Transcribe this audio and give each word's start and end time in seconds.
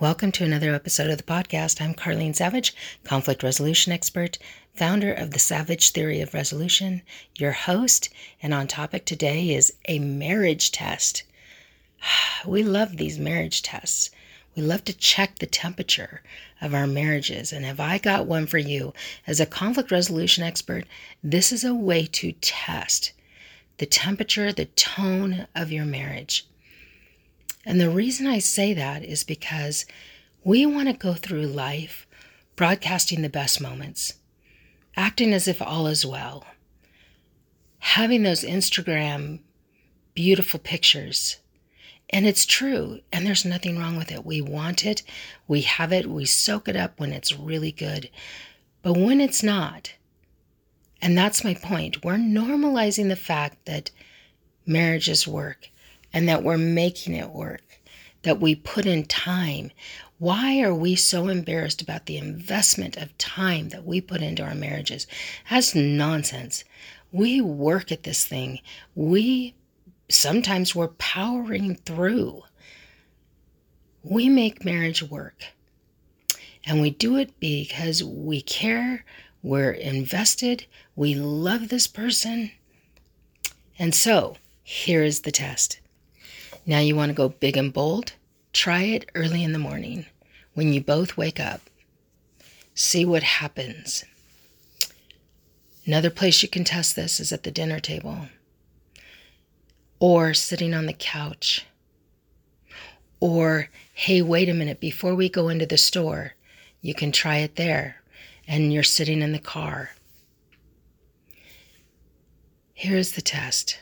Welcome 0.00 0.32
to 0.32 0.44
another 0.44 0.74
episode 0.74 1.10
of 1.10 1.18
the 1.18 1.22
podcast. 1.22 1.78
I'm 1.78 1.92
Karleen 1.92 2.34
Savage, 2.34 2.74
conflict 3.04 3.42
resolution 3.42 3.92
expert, 3.92 4.38
founder 4.74 5.12
of 5.12 5.32
the 5.32 5.38
Savage 5.38 5.90
Theory 5.90 6.22
of 6.22 6.32
Resolution, 6.32 7.02
your 7.36 7.52
host, 7.52 8.08
and 8.42 8.54
on 8.54 8.66
topic 8.66 9.04
today 9.04 9.50
is 9.50 9.74
a 9.88 9.98
marriage 9.98 10.72
test. 10.72 11.24
We 12.46 12.62
love 12.62 12.96
these 12.96 13.18
marriage 13.18 13.60
tests. 13.60 14.08
We 14.56 14.62
love 14.62 14.84
to 14.84 14.96
check 14.96 15.38
the 15.38 15.44
temperature 15.44 16.22
of 16.62 16.72
our 16.72 16.86
marriages. 16.86 17.52
And 17.52 17.66
have 17.66 17.78
I 17.78 17.98
got 17.98 18.24
one 18.24 18.46
for 18.46 18.56
you? 18.56 18.94
As 19.26 19.38
a 19.38 19.44
conflict 19.44 19.90
resolution 19.90 20.42
expert, 20.42 20.86
this 21.22 21.52
is 21.52 21.62
a 21.62 21.74
way 21.74 22.06
to 22.06 22.32
test 22.40 23.12
the 23.76 23.84
temperature, 23.84 24.50
the 24.50 24.64
tone 24.64 25.46
of 25.54 25.70
your 25.70 25.84
marriage. 25.84 26.46
And 27.64 27.80
the 27.80 27.90
reason 27.90 28.26
I 28.26 28.38
say 28.38 28.72
that 28.74 29.04
is 29.04 29.24
because 29.24 29.84
we 30.42 30.64
want 30.64 30.88
to 30.88 30.94
go 30.94 31.14
through 31.14 31.46
life 31.46 32.06
broadcasting 32.56 33.22
the 33.22 33.28
best 33.28 33.60
moments, 33.60 34.14
acting 34.96 35.32
as 35.32 35.46
if 35.46 35.60
all 35.60 35.86
is 35.86 36.04
well, 36.06 36.44
having 37.78 38.22
those 38.22 38.44
Instagram 38.44 39.40
beautiful 40.14 40.60
pictures. 40.60 41.38
And 42.10 42.26
it's 42.26 42.44
true, 42.44 43.00
and 43.12 43.24
there's 43.24 43.44
nothing 43.44 43.78
wrong 43.78 43.96
with 43.96 44.10
it. 44.10 44.26
We 44.26 44.40
want 44.40 44.84
it, 44.84 45.02
we 45.46 45.60
have 45.62 45.92
it, 45.92 46.06
we 46.06 46.24
soak 46.24 46.66
it 46.66 46.76
up 46.76 46.98
when 46.98 47.12
it's 47.12 47.38
really 47.38 47.70
good. 47.70 48.10
But 48.82 48.96
when 48.96 49.20
it's 49.20 49.42
not, 49.42 49.94
and 51.00 51.16
that's 51.16 51.44
my 51.44 51.54
point, 51.54 52.04
we're 52.04 52.16
normalizing 52.16 53.08
the 53.08 53.16
fact 53.16 53.64
that 53.66 53.90
marriages 54.66 55.26
work 55.26 55.70
and 56.12 56.28
that 56.28 56.42
we're 56.42 56.58
making 56.58 57.14
it 57.14 57.30
work, 57.30 57.80
that 58.22 58.40
we 58.40 58.54
put 58.54 58.86
in 58.86 59.04
time. 59.04 59.70
Why 60.18 60.60
are 60.60 60.74
we 60.74 60.96
so 60.96 61.28
embarrassed 61.28 61.80
about 61.80 62.06
the 62.06 62.18
investment 62.18 62.96
of 62.96 63.16
time 63.16 63.70
that 63.70 63.84
we 63.84 64.00
put 64.00 64.20
into 64.20 64.42
our 64.42 64.54
marriages? 64.54 65.06
That's 65.48 65.74
nonsense. 65.74 66.64
We 67.12 67.40
work 67.40 67.90
at 67.90 68.02
this 68.02 68.26
thing. 68.26 68.60
We 68.94 69.54
sometimes 70.10 70.74
we're 70.74 70.88
powering 70.88 71.76
through. 71.76 72.42
We 74.02 74.28
make 74.28 74.64
marriage 74.64 75.02
work. 75.02 75.44
And 76.66 76.80
we 76.80 76.90
do 76.90 77.16
it 77.16 77.38
because 77.40 78.04
we 78.04 78.42
care, 78.42 79.04
we're 79.42 79.70
invested, 79.70 80.66
we 80.94 81.14
love 81.14 81.68
this 81.68 81.86
person. 81.86 82.50
And 83.78 83.94
so, 83.94 84.36
here 84.62 85.02
is 85.02 85.22
the 85.22 85.32
test. 85.32 85.80
Now 86.70 86.78
you 86.78 86.94
want 86.94 87.08
to 87.08 87.14
go 87.14 87.30
big 87.30 87.56
and 87.56 87.72
bold? 87.72 88.12
Try 88.52 88.82
it 88.82 89.10
early 89.16 89.42
in 89.42 89.52
the 89.52 89.58
morning 89.58 90.06
when 90.54 90.72
you 90.72 90.80
both 90.80 91.16
wake 91.16 91.40
up. 91.40 91.62
See 92.74 93.04
what 93.04 93.24
happens. 93.24 94.04
Another 95.84 96.10
place 96.10 96.44
you 96.44 96.48
can 96.48 96.62
test 96.62 96.94
this 96.94 97.18
is 97.18 97.32
at 97.32 97.42
the 97.42 97.50
dinner 97.50 97.80
table 97.80 98.28
or 99.98 100.32
sitting 100.32 100.72
on 100.72 100.86
the 100.86 100.92
couch. 100.92 101.66
Or, 103.18 103.68
hey, 103.92 104.22
wait 104.22 104.48
a 104.48 104.54
minute, 104.54 104.78
before 104.78 105.16
we 105.16 105.28
go 105.28 105.48
into 105.48 105.66
the 105.66 105.76
store, 105.76 106.34
you 106.80 106.94
can 106.94 107.10
try 107.10 107.38
it 107.38 107.56
there 107.56 107.96
and 108.46 108.72
you're 108.72 108.84
sitting 108.84 109.22
in 109.22 109.32
the 109.32 109.40
car. 109.40 109.90
Here's 112.74 113.10
the 113.10 113.22
test. 113.22 113.80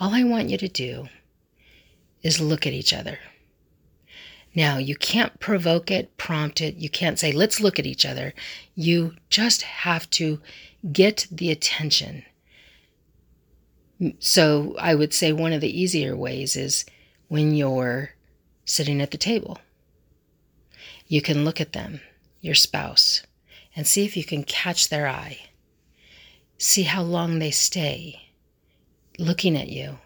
All 0.00 0.14
I 0.14 0.24
want 0.24 0.48
you 0.48 0.56
to 0.56 0.66
do 0.66 1.10
is 2.22 2.40
look 2.40 2.66
at 2.66 2.72
each 2.72 2.92
other. 2.92 3.18
Now, 4.54 4.78
you 4.78 4.96
can't 4.96 5.38
provoke 5.38 5.90
it, 5.90 6.16
prompt 6.16 6.60
it. 6.60 6.74
You 6.76 6.90
can't 6.90 7.18
say, 7.18 7.32
let's 7.32 7.60
look 7.60 7.78
at 7.78 7.86
each 7.86 8.04
other. 8.04 8.34
You 8.74 9.14
just 9.28 9.62
have 9.62 10.10
to 10.10 10.40
get 10.92 11.28
the 11.30 11.50
attention. 11.50 12.24
So, 14.18 14.74
I 14.78 14.94
would 14.94 15.14
say 15.14 15.32
one 15.32 15.52
of 15.52 15.60
the 15.60 15.80
easier 15.80 16.16
ways 16.16 16.56
is 16.56 16.84
when 17.28 17.54
you're 17.54 18.10
sitting 18.64 19.00
at 19.00 19.10
the 19.10 19.18
table. 19.18 19.58
You 21.06 21.22
can 21.22 21.44
look 21.44 21.60
at 21.60 21.72
them, 21.72 22.00
your 22.40 22.54
spouse, 22.54 23.22
and 23.76 23.86
see 23.86 24.04
if 24.04 24.16
you 24.16 24.24
can 24.24 24.42
catch 24.42 24.88
their 24.88 25.06
eye. 25.06 25.38
See 26.58 26.82
how 26.82 27.02
long 27.02 27.38
they 27.38 27.50
stay 27.50 28.30
looking 29.18 29.56
at 29.56 29.68
you 29.68 29.98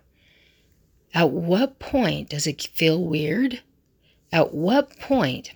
at 1.14 1.30
what 1.30 1.78
point 1.78 2.28
does 2.28 2.46
it 2.46 2.60
feel 2.74 3.02
weird? 3.02 3.62
At 4.32 4.52
what 4.52 4.98
point 4.98 5.52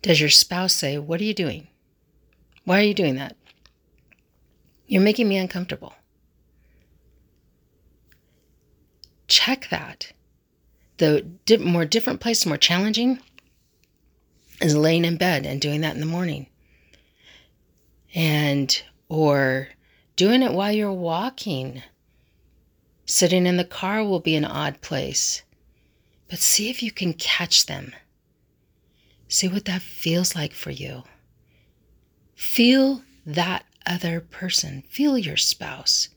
does 0.00 0.20
your 0.20 0.30
spouse 0.30 0.72
say, 0.72 0.96
What 0.96 1.20
are 1.20 1.24
you 1.24 1.34
doing? 1.34 1.66
Why 2.64 2.80
are 2.80 2.84
you 2.84 2.94
doing 2.94 3.16
that? 3.16 3.36
You're 4.86 5.02
making 5.02 5.28
me 5.28 5.36
uncomfortable. 5.36 5.94
Check 9.26 9.68
that. 9.70 10.12
The 10.98 11.26
more 11.58 11.84
different 11.84 12.20
place, 12.20 12.46
more 12.46 12.56
challenging, 12.56 13.18
is 14.60 14.76
laying 14.76 15.04
in 15.04 15.16
bed 15.16 15.46
and 15.46 15.60
doing 15.60 15.80
that 15.80 15.94
in 15.94 16.00
the 16.00 16.06
morning. 16.06 16.46
And, 18.14 18.80
or 19.08 19.68
doing 20.14 20.42
it 20.42 20.52
while 20.52 20.70
you're 20.70 20.92
walking 20.92 21.82
Sitting 23.12 23.46
in 23.46 23.58
the 23.58 23.64
car 23.64 24.02
will 24.02 24.20
be 24.20 24.36
an 24.36 24.44
odd 24.46 24.80
place, 24.80 25.42
but 26.30 26.38
see 26.38 26.70
if 26.70 26.82
you 26.82 26.90
can 26.90 27.12
catch 27.12 27.66
them. 27.66 27.92
See 29.28 29.48
what 29.48 29.66
that 29.66 29.82
feels 29.82 30.34
like 30.34 30.54
for 30.54 30.70
you. 30.70 31.02
Feel 32.34 33.02
that 33.26 33.66
other 33.84 34.22
person. 34.22 34.84
Feel 34.88 35.18
your 35.18 35.36
spouse. 35.36 36.08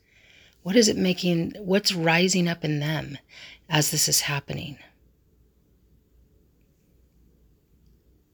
What 0.62 0.74
is 0.74 0.88
it 0.88 0.96
making? 0.96 1.52
What's 1.58 1.92
rising 1.92 2.48
up 2.48 2.64
in 2.64 2.80
them 2.80 3.18
as 3.68 3.90
this 3.90 4.08
is 4.08 4.22
happening? 4.22 4.78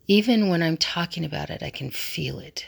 Even 0.07 0.49
when 0.49 0.63
I'm 0.63 0.77
talking 0.77 1.25
about 1.25 1.51
it, 1.51 1.65
I 1.65 1.71
can 1.71 1.91
feel 1.91 2.39
it. 2.39 2.67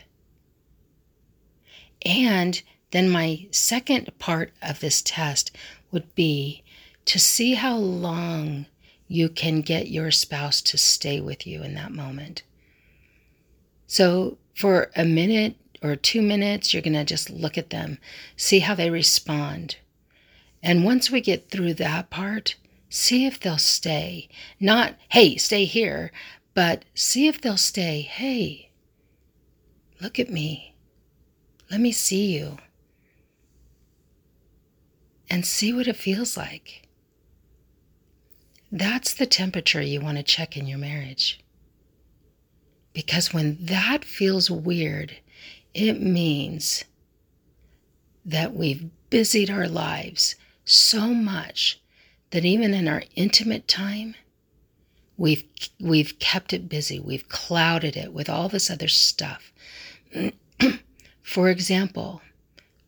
And 2.05 2.61
then 2.91 3.11
my 3.11 3.47
second 3.51 4.17
part 4.21 4.53
of 4.63 4.79
this 4.79 5.03
test 5.03 5.51
would 5.95 6.15
be 6.15 6.63
to 7.07 7.19
see 7.19 7.55
how 7.55 7.77
long 7.79 8.67
you 9.09 9.29
can 9.29 9.63
get 9.63 9.89
your 9.89 10.11
spouse 10.11 10.61
to 10.61 10.77
stay 10.77 11.21
with 11.21 11.47
you 11.47 11.63
in 11.63 11.75
that 11.75 11.93
moment. 11.93 12.43
So, 13.87 14.39
for 14.55 14.91
a 14.97 15.05
minute 15.05 15.57
or 15.83 15.97
two 15.97 16.21
minutes, 16.21 16.73
you're 16.73 16.83
going 16.83 16.95
to 16.95 17.05
just 17.05 17.31
look 17.31 17.57
at 17.57 17.71
them, 17.71 17.99
see 18.37 18.59
how 18.59 18.75
they 18.75 18.91
respond. 18.91 19.77
And 20.63 20.85
once 20.85 21.11
we 21.11 21.21
get 21.21 21.51
through 21.51 21.75
that 21.75 22.11
part, 22.11 22.57
see 22.89 23.27
if 23.27 23.39
they'll 23.39 23.59
stay. 23.59 24.29
Not, 24.59 24.95
hey, 25.11 25.37
stay 25.37 25.65
here, 25.65 26.11
but 26.55 26.85
see 26.95 27.29
if 27.29 27.41
they'll 27.41 27.57
stay. 27.57 28.01
Hey, 28.01 28.71
look 30.01 30.19
at 30.19 30.31
me. 30.31 30.75
Let 31.71 31.81
me 31.81 31.93
see 31.93 32.33
you 32.33 32.59
and 35.31 35.45
see 35.45 35.73
what 35.73 35.89
it 35.89 35.97
feels 35.97 36.37
like. 36.37 36.89
That's 38.71 39.15
the 39.15 39.27
temperature 39.27 39.81
you 39.81 40.01
want 40.01 40.17
to 40.17 40.23
check 40.23 40.57
in 40.57 40.67
your 40.67 40.79
marriage. 40.79 41.41
Because 42.93 43.33
when 43.33 43.57
that 43.61 44.05
feels 44.05 44.51
weird, 44.51 45.17
it 45.75 46.01
means 46.01 46.85
that 48.25 48.55
we've 48.55 48.91
busied 49.11 49.51
our 49.51 49.69
lives 49.69 50.37
so 50.65 51.09
much 51.09 51.81
that 52.31 52.45
even 52.45 52.75
in 52.75 52.89
our 52.89 53.03
intimate 53.15 53.69
time, 53.69 54.15
we've 55.17 55.45
we've 55.81 56.19
kept 56.19 56.53
it 56.53 56.69
busy. 56.69 56.99
We've 56.99 57.29
clouded 57.29 57.97
it 57.97 58.13
with 58.13 58.29
all 58.29 58.49
this 58.49 58.71
other 58.71 58.89
stuff. 58.89 59.53
For 61.23 61.49
example, 61.49 62.23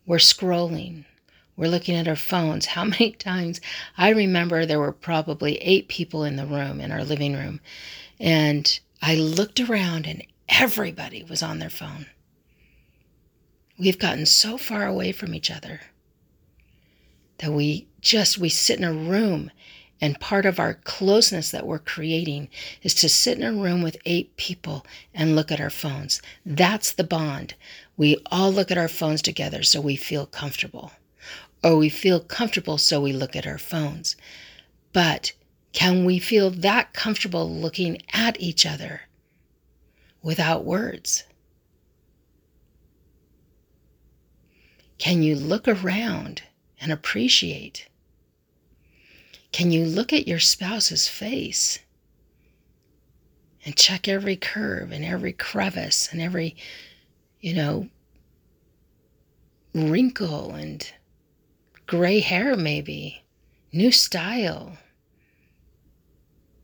we're 0.07 0.17
scrolling 0.17 1.05
we're 1.57 1.69
looking 1.69 1.97
at 1.97 2.09
our 2.09 2.17
phones. 2.17 2.67
How 2.67 2.85
many 2.97 3.13
times? 3.13 3.61
I 3.97 4.11
remember 4.11 4.65
there 4.67 4.81
were 4.81 4.93
probably 4.93 5.57
eight 5.57 5.89
people 5.89 6.25
in 6.25 6.37
the 6.37 6.47
room, 6.47 6.81
in 6.81 6.93
our 6.93 7.05
living 7.05 7.35
room. 7.35 7.61
And 8.21 8.79
I 9.03 9.15
looked 9.17 9.61
around 9.61 10.07
and 10.07 10.25
everybody 10.49 11.23
was 11.23 11.43
on 11.43 11.59
their 11.59 11.71
phone. 11.71 12.07
We've 13.79 13.99
gotten 13.99 14.27
so 14.27 14.57
far 14.57 14.87
away 14.87 15.13
from 15.13 15.35
each 15.35 15.51
other 15.51 15.81
that 17.39 17.53
we 17.53 17.89
just 18.01 18.39
we 18.39 18.49
sit 18.49 18.79
in 18.79 18.85
a 18.85 18.93
room 18.93 19.51
and 20.01 20.21
part 20.21 20.47
of 20.47 20.59
our 20.59 20.75
closeness 20.75 21.51
that 21.51 21.67
we're 21.67 21.79
creating 21.79 22.49
is 22.83 22.95
to 22.95 23.09
sit 23.09 23.39
in 23.39 23.45
a 23.45 23.53
room 23.53 23.83
with 23.83 23.97
eight 24.05 24.37
people 24.37 24.87
and 25.15 25.35
look 25.35 25.51
at 25.51 25.61
our 25.61 25.71
phones. 25.71 26.21
That's 26.45 26.93
the 26.93 27.05
bond. 27.05 27.55
We 27.97 28.17
all 28.31 28.53
look 28.53 28.71
at 28.71 28.79
our 28.79 28.89
phones 28.89 29.23
together 29.23 29.63
so 29.63 29.81
we 29.81 29.97
feel 29.97 30.27
comfortable 30.27 30.93
or 31.63 31.77
we 31.77 31.89
feel 31.89 32.21
comfortable, 32.21 32.79
so 32.79 33.01
we 33.01 33.13
look 33.13 33.35
at 33.37 33.47
our 33.47 33.59
phones. 33.59 34.17
But 34.93 35.33
Can 35.77 36.07
we 36.07 36.19
feel 36.19 36.49
that 36.51 36.95
comfortable 36.95 37.51
looking 37.53 38.01
at 38.15 38.41
each 38.41 38.65
other 38.65 39.03
without 40.23 40.65
words? 40.65 41.25
Can 44.99 45.23
you 45.23 45.37
look 45.37 45.69
around 45.69 46.43
and 46.81 46.91
appreciate? 46.91 47.89
Can 49.53 49.71
you 49.71 49.85
look 49.85 50.15
at 50.15 50.27
your 50.27 50.39
spouse's 50.41 51.09
face 51.09 51.79
and 53.67 53.77
check 53.77 54.09
every 54.09 54.37
curve 54.37 54.93
and 54.93 55.05
every 55.05 55.35
crevice 55.35 56.09
and 56.11 56.23
every, 56.23 56.57
you 57.41 57.53
know, 57.53 57.89
wrinkle 59.75 60.55
and 60.55 60.91
gray 61.87 62.21
hair, 62.21 62.57
maybe, 62.57 63.23
new 63.73 63.93
style? 63.93 64.77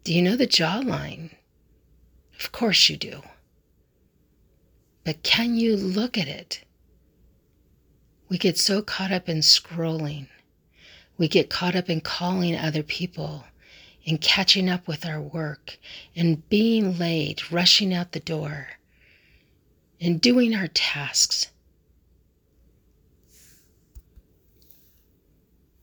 Do 0.05 0.13
you 0.13 0.21
know 0.21 0.37
the 0.37 0.47
jawline? 0.49 1.31
Of 2.41 2.51
course 2.51 2.89
you 2.89 2.97
do. 2.97 3.23
But 5.05 5.23
can 5.23 5.55
you 5.57 5.77
look 5.77 6.19
at 6.19 6.29
it? 6.29 6.65
We 8.29 8.39
get 8.39 8.59
so 8.59 8.83
caught 8.83 9.13
up 9.13 9.29
in 9.29 9.39
scrolling. 9.39 10.27
We 11.19 11.29
get 11.29 11.51
caught 11.51 11.77
up 11.77 11.89
in 11.89 12.01
calling 12.01 12.57
other 12.57 12.83
people, 12.83 13.45
in 14.05 14.19
catching 14.19 14.69
up 14.69 14.89
with 14.89 15.07
our 15.07 15.21
work, 15.21 15.79
in 16.15 16.43
being 16.49 16.99
late, 16.99 17.53
rushing 17.53 17.95
out 17.95 18.13
the 18.13 18.21
door, 18.21 18.69
in 20.01 20.19
doing 20.19 20.55
our 20.55 20.67
tasks. 20.69 21.49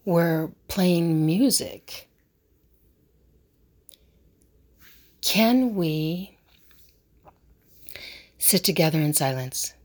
We're 0.09 0.49
playing 0.67 1.27
music 1.27 2.09
Can 5.21 5.75
we 5.75 6.39
sit 8.39 8.63
together 8.63 8.99
in 8.99 9.13
silence? 9.13 9.75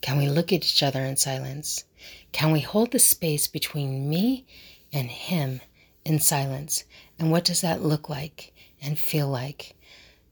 Can 0.00 0.16
we 0.16 0.26
look 0.26 0.54
at 0.54 0.64
each 0.64 0.82
other 0.82 1.02
in 1.02 1.18
silence? 1.18 1.84
Can 2.32 2.50
we 2.50 2.60
hold 2.60 2.92
the 2.92 2.98
space 2.98 3.46
between 3.46 4.08
me 4.08 4.46
and 4.90 5.10
him 5.10 5.60
in 6.06 6.18
silence? 6.20 6.84
And 7.18 7.30
what 7.30 7.44
does 7.44 7.60
that 7.60 7.82
look 7.82 8.08
like 8.08 8.54
and 8.80 8.98
feel 8.98 9.28
like? 9.28 9.76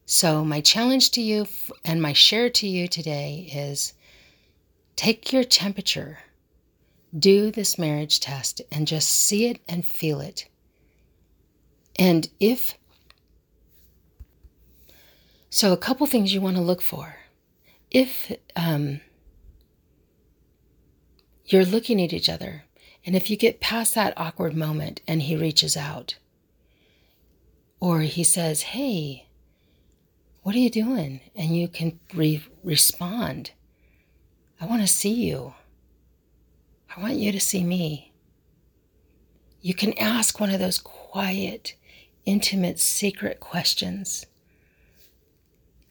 So, 0.06 0.46
my 0.46 0.62
challenge 0.62 1.10
to 1.10 1.20
you 1.20 1.46
and 1.84 2.00
my 2.00 2.14
share 2.14 2.48
to 2.48 2.66
you 2.66 2.88
today 2.88 3.50
is 3.52 3.92
take 4.96 5.30
your 5.30 5.44
temperature, 5.44 6.20
do 7.16 7.50
this 7.50 7.78
marriage 7.78 8.20
test, 8.20 8.62
and 8.70 8.86
just 8.86 9.08
see 9.08 9.46
it 9.46 9.60
and 9.68 9.84
feel 9.84 10.20
it. 10.20 10.46
And 11.96 12.28
if 12.38 12.78
so, 15.52 15.72
a 15.72 15.76
couple 15.76 16.06
things 16.06 16.32
you 16.32 16.40
want 16.40 16.56
to 16.56 16.62
look 16.62 16.80
for. 16.80 17.16
If 17.90 18.30
um, 18.54 19.00
you're 21.44 21.64
looking 21.64 22.00
at 22.00 22.12
each 22.12 22.28
other, 22.28 22.64
and 23.04 23.16
if 23.16 23.28
you 23.28 23.36
get 23.36 23.60
past 23.60 23.96
that 23.96 24.14
awkward 24.16 24.54
moment 24.54 25.00
and 25.08 25.22
he 25.22 25.34
reaches 25.34 25.76
out, 25.76 26.16
or 27.80 28.02
he 28.02 28.22
says, 28.22 28.62
Hey, 28.62 29.26
what 30.42 30.54
are 30.54 30.58
you 30.58 30.70
doing? 30.70 31.20
And 31.34 31.56
you 31.56 31.66
can 31.66 31.98
re- 32.14 32.44
respond, 32.62 33.50
I 34.60 34.66
want 34.66 34.82
to 34.82 34.86
see 34.86 35.12
you. 35.12 35.54
I 36.96 37.00
want 37.00 37.14
you 37.14 37.30
to 37.32 37.40
see 37.40 37.62
me. 37.62 38.12
You 39.60 39.74
can 39.74 39.96
ask 39.98 40.40
one 40.40 40.50
of 40.50 40.58
those 40.58 40.78
quiet, 40.78 41.74
intimate, 42.24 42.80
secret 42.80 43.38
questions 43.40 44.26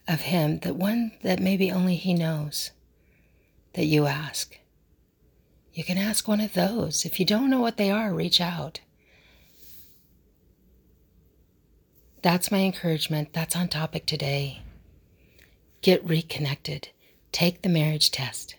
of 0.07 0.22
Him, 0.22 0.60
the 0.60 0.74
one 0.74 1.12
that 1.24 1.40
maybe 1.40 1.72
only 1.72 1.96
He 1.96 2.13
knows 2.13 2.72
that 3.74 3.86
you 3.86 4.07
ask. 4.07 4.57
You 5.74 5.84
can 5.84 5.98
ask 5.98 6.28
one 6.28 6.42
of 6.42 6.54
those. 6.54 7.06
If 7.06 7.19
you 7.19 7.25
don't 7.25 7.50
know 7.50 7.62
what 7.62 7.78
they 7.78 7.92
are, 7.92 8.13
reach 8.13 8.42
out. 8.42 8.81
That's 12.22 12.51
my 12.51 12.60
encouragement. 12.60 13.31
That's 13.31 13.56
on 13.56 13.69
topic 13.69 14.06
today. 14.06 14.63
Get 15.81 16.04
reconnected. 16.04 16.90
Take 17.31 17.62
the 17.62 17.69
marriage 17.69 18.12
test. 18.12 18.56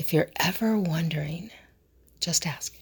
If 0.00 0.14
you're 0.14 0.30
ever 0.36 0.78
wondering, 0.78 1.50
just 2.20 2.46
ask. 2.46 2.79